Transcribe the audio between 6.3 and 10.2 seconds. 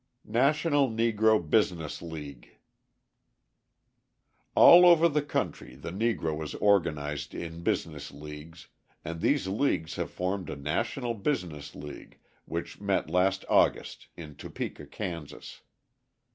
is organised in business leagues and these leagues have